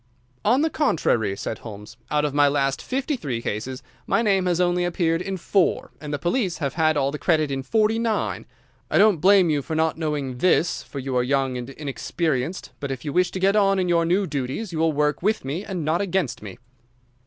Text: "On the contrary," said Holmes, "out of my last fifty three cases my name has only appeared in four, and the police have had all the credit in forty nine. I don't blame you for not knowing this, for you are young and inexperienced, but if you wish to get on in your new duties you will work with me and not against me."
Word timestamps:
"On 0.43 0.61
the 0.63 0.71
contrary," 0.71 1.37
said 1.37 1.59
Holmes, 1.59 1.95
"out 2.09 2.25
of 2.25 2.33
my 2.33 2.47
last 2.47 2.81
fifty 2.81 3.15
three 3.15 3.39
cases 3.39 3.83
my 4.07 4.23
name 4.23 4.47
has 4.47 4.59
only 4.59 4.83
appeared 4.83 5.21
in 5.21 5.37
four, 5.37 5.91
and 6.01 6.11
the 6.11 6.17
police 6.17 6.57
have 6.57 6.73
had 6.73 6.97
all 6.97 7.11
the 7.11 7.19
credit 7.19 7.51
in 7.51 7.61
forty 7.61 7.99
nine. 7.99 8.47
I 8.89 8.97
don't 8.97 9.17
blame 9.21 9.51
you 9.51 9.61
for 9.61 9.75
not 9.75 9.99
knowing 9.99 10.39
this, 10.39 10.81
for 10.81 10.97
you 10.97 11.15
are 11.15 11.21
young 11.21 11.55
and 11.55 11.69
inexperienced, 11.69 12.71
but 12.79 12.89
if 12.89 13.05
you 13.05 13.13
wish 13.13 13.29
to 13.29 13.39
get 13.39 13.55
on 13.55 13.77
in 13.77 13.87
your 13.87 14.03
new 14.05 14.25
duties 14.25 14.73
you 14.73 14.79
will 14.79 14.91
work 14.91 15.21
with 15.21 15.45
me 15.45 15.63
and 15.63 15.85
not 15.85 16.01
against 16.01 16.41
me." 16.41 16.57